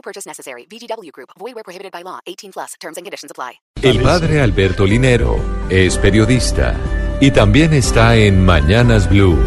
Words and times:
No 0.00 0.02
purchase 0.02 0.26
necessary. 0.26 0.66
VGW 0.66 1.12
Group. 1.12 1.28
Void 1.38 1.54
where 1.54 1.62
prohibited 1.62 1.92
by 1.92 2.02
law. 2.02 2.20
18 2.24 2.52
plus. 2.52 2.74
Terms 2.80 2.96
and 2.96 3.04
conditions 3.04 3.30
apply. 3.30 3.60
El 3.82 4.00
padre 4.00 4.40
Alberto 4.40 4.86
Linero 4.86 5.36
es 5.68 5.98
periodista 5.98 6.74
y 7.20 7.30
también 7.30 7.74
está 7.74 8.16
en 8.16 8.42
Mañanas 8.42 9.10
Blue. 9.10 9.38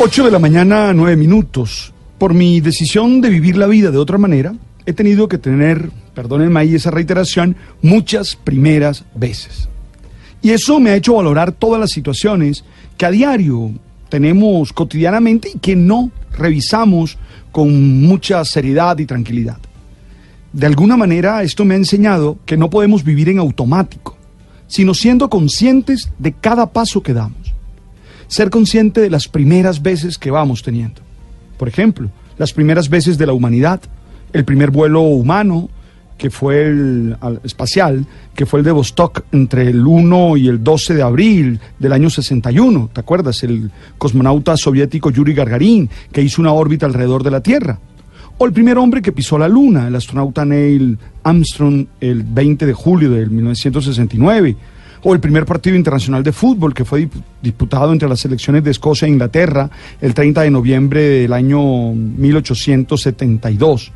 8 0.00 0.24
de 0.24 0.30
la 0.32 0.40
mañana, 0.40 0.92
9 0.92 1.16
minutos. 1.16 1.92
Por 2.18 2.34
mi 2.34 2.60
decisión 2.60 3.20
de 3.20 3.28
vivir 3.28 3.56
la 3.56 3.68
vida 3.68 3.92
de 3.92 3.98
otra 3.98 4.18
manera, 4.18 4.52
he 4.84 4.92
tenido 4.92 5.28
que 5.28 5.38
tener, 5.38 5.90
perdónenme 6.12 6.58
ahí 6.58 6.74
esa 6.74 6.90
reiteración, 6.90 7.56
muchas 7.82 8.34
primeras 8.34 9.04
veces. 9.14 9.68
Y 10.42 10.50
eso 10.50 10.80
me 10.80 10.90
ha 10.90 10.96
hecho 10.96 11.14
valorar 11.14 11.52
todas 11.52 11.80
las 11.80 11.90
situaciones 11.90 12.64
que 12.98 13.06
a 13.06 13.12
diario 13.12 13.74
tenemos 14.10 14.72
cotidianamente 14.74 15.52
y 15.54 15.58
que 15.58 15.74
no 15.74 16.10
revisamos 16.36 17.16
con 17.50 18.02
mucha 18.02 18.44
seriedad 18.44 18.98
y 18.98 19.06
tranquilidad. 19.06 19.58
De 20.52 20.66
alguna 20.66 20.96
manera 20.96 21.42
esto 21.42 21.64
me 21.64 21.74
ha 21.74 21.78
enseñado 21.78 22.38
que 22.44 22.56
no 22.56 22.68
podemos 22.68 23.04
vivir 23.04 23.28
en 23.28 23.38
automático, 23.38 24.16
sino 24.66 24.94
siendo 24.94 25.30
conscientes 25.30 26.10
de 26.18 26.32
cada 26.32 26.70
paso 26.70 27.02
que 27.02 27.14
damos. 27.14 27.54
Ser 28.26 28.50
consciente 28.50 29.00
de 29.00 29.10
las 29.10 29.28
primeras 29.28 29.80
veces 29.80 30.18
que 30.18 30.30
vamos 30.30 30.62
teniendo. 30.62 31.00
Por 31.56 31.68
ejemplo, 31.68 32.10
las 32.36 32.52
primeras 32.52 32.88
veces 32.88 33.16
de 33.18 33.26
la 33.26 33.32
humanidad, 33.32 33.80
el 34.32 34.44
primer 34.44 34.70
vuelo 34.70 35.02
humano, 35.02 35.68
que 36.20 36.28
fue 36.28 36.66
el 36.66 37.16
al- 37.22 37.40
espacial, 37.44 38.04
que 38.34 38.44
fue 38.44 38.60
el 38.60 38.64
de 38.66 38.72
Vostok 38.72 39.22
entre 39.32 39.68
el 39.68 39.86
1 39.86 40.36
y 40.36 40.48
el 40.48 40.62
12 40.62 40.92
de 40.92 41.00
abril 41.02 41.58
del 41.78 41.92
año 41.94 42.10
61. 42.10 42.90
¿Te 42.92 43.00
acuerdas? 43.00 43.42
El 43.42 43.70
cosmonauta 43.96 44.54
soviético 44.58 45.10
Yuri 45.10 45.32
Gagarin, 45.32 45.88
que 46.12 46.20
hizo 46.20 46.42
una 46.42 46.52
órbita 46.52 46.84
alrededor 46.84 47.22
de 47.22 47.30
la 47.30 47.40
Tierra. 47.40 47.78
O 48.36 48.44
el 48.44 48.52
primer 48.52 48.76
hombre 48.76 49.00
que 49.00 49.12
pisó 49.12 49.38
la 49.38 49.48
Luna, 49.48 49.88
el 49.88 49.96
astronauta 49.96 50.44
Neil 50.44 50.98
Armstrong, 51.22 51.86
el 52.02 52.22
20 52.22 52.66
de 52.66 52.72
julio 52.74 53.10
de 53.12 53.24
1969. 53.24 54.56
O 55.02 55.14
el 55.14 55.20
primer 55.20 55.46
partido 55.46 55.74
internacional 55.76 56.22
de 56.22 56.32
fútbol 56.32 56.74
que 56.74 56.84
fue 56.84 57.08
disputado 57.40 57.94
entre 57.94 58.10
las 58.10 58.20
selecciones 58.20 58.62
de 58.62 58.72
Escocia 58.72 59.06
e 59.06 59.10
Inglaterra 59.10 59.70
el 60.02 60.12
30 60.12 60.42
de 60.42 60.50
noviembre 60.50 61.00
del 61.00 61.32
año 61.32 61.94
1872. 61.94 63.92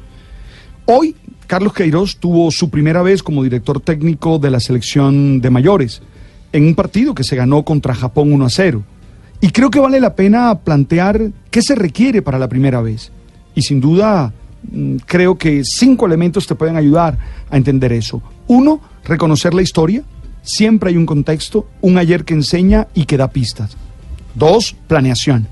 Hoy, 0.87 1.17
Carlos 1.47 1.73
Queiroz 1.73 2.17
tuvo 2.17 2.51
su 2.51 2.71
primera 2.71 3.03
vez 3.03 3.23
como 3.23 3.43
director 3.43 3.81
técnico 3.81 4.39
de 4.39 4.51
la 4.51 4.61
selección 4.61 5.41
de 5.41 5.51
mayores, 5.51 6.03
en 6.53 6.67
un 6.67 6.75
partido 6.75 7.15
que 7.15 7.25
se 7.25 7.37
ganó 7.37 7.65
contra 7.65 7.95
Japón 7.95 8.33
1 8.33 8.47
a 8.47 8.51
0. 8.51 8.83
Y 9.41 9.51
creo 9.51 9.71
que 9.71 9.81
vale 9.81 10.01
la 10.01 10.15
pena 10.15 10.55
plantear 10.61 11.31
qué 11.51 11.61
se 11.61 11.75
requiere 11.75 12.23
para 12.23 12.39
la 12.39 12.49
primera 12.49 12.81
vez. 12.81 13.13
Y 13.55 13.63
sin 13.63 13.81
duda, 13.81 14.33
mm, 14.71 14.97
creo 15.05 15.37
que 15.37 15.63
cinco 15.65 16.07
elementos 16.07 16.47
te 16.47 16.55
pueden 16.55 16.77
ayudar 16.77 17.19
a 17.51 17.57
entender 17.57 17.93
eso. 17.93 18.23
Uno, 18.47 18.81
reconocer 19.05 19.53
la 19.53 19.63
historia. 19.63 20.03
Siempre 20.43 20.91
hay 20.91 20.97
un 20.97 21.07
contexto, 21.07 21.69
un 21.81 21.99
ayer 21.99 22.25
que 22.25 22.35
enseña 22.35 22.89
y 22.95 23.05
que 23.05 23.17
da 23.17 23.29
pistas. 23.29 23.77
Dos, 24.35 24.75
planeación. 24.87 25.47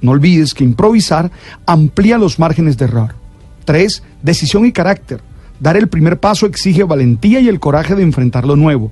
No 0.00 0.12
olvides 0.12 0.54
que 0.54 0.64
improvisar 0.64 1.30
amplía 1.66 2.18
los 2.18 2.38
márgenes 2.38 2.76
de 2.76 2.84
error. 2.84 3.21
Tres, 3.64 4.02
decisión 4.22 4.66
y 4.66 4.72
carácter. 4.72 5.20
Dar 5.60 5.76
el 5.76 5.88
primer 5.88 6.18
paso 6.18 6.46
exige 6.46 6.82
valentía 6.82 7.40
y 7.40 7.48
el 7.48 7.60
coraje 7.60 7.94
de 7.94 8.02
enfrentar 8.02 8.44
lo 8.44 8.56
nuevo. 8.56 8.90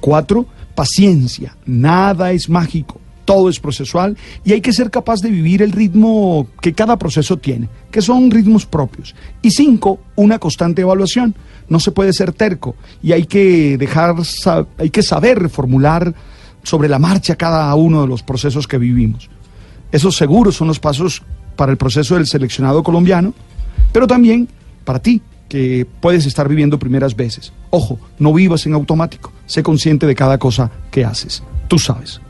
Cuatro, 0.00 0.46
paciencia. 0.74 1.56
Nada 1.66 2.32
es 2.32 2.48
mágico, 2.48 3.00
todo 3.24 3.48
es 3.48 3.60
procesual 3.60 4.16
y 4.44 4.52
hay 4.52 4.60
que 4.60 4.72
ser 4.72 4.90
capaz 4.90 5.20
de 5.20 5.30
vivir 5.30 5.62
el 5.62 5.72
ritmo 5.72 6.48
que 6.60 6.72
cada 6.72 6.98
proceso 6.98 7.36
tiene, 7.36 7.68
que 7.90 8.02
son 8.02 8.30
ritmos 8.30 8.66
propios. 8.66 9.14
Y 9.42 9.52
cinco, 9.52 10.00
una 10.16 10.38
constante 10.38 10.82
evaluación. 10.82 11.34
No 11.68 11.78
se 11.78 11.92
puede 11.92 12.12
ser 12.12 12.32
terco 12.32 12.74
y 13.02 13.12
hay 13.12 13.26
que 13.26 13.78
dejar, 13.78 14.16
hay 14.78 14.90
que 14.90 15.02
saber 15.02 15.38
reformular 15.38 16.12
sobre 16.64 16.88
la 16.88 16.98
marcha 16.98 17.36
cada 17.36 17.72
uno 17.76 18.02
de 18.02 18.08
los 18.08 18.22
procesos 18.24 18.66
que 18.66 18.78
vivimos. 18.78 19.30
Esos 19.92 20.16
seguros 20.16 20.56
son 20.56 20.68
los 20.68 20.80
pasos 20.80 21.22
para 21.56 21.72
el 21.72 21.78
proceso 21.78 22.14
del 22.14 22.26
seleccionado 22.26 22.82
colombiano, 22.82 23.34
pero 23.92 24.06
también 24.06 24.48
para 24.84 24.98
ti, 25.00 25.22
que 25.48 25.86
puedes 26.00 26.26
estar 26.26 26.48
viviendo 26.48 26.78
primeras 26.78 27.16
veces. 27.16 27.52
Ojo, 27.70 27.98
no 28.18 28.32
vivas 28.32 28.66
en 28.66 28.74
automático, 28.74 29.32
sé 29.46 29.62
consciente 29.62 30.06
de 30.06 30.14
cada 30.14 30.38
cosa 30.38 30.70
que 30.90 31.04
haces. 31.04 31.42
Tú 31.68 31.78
sabes. 31.78 32.20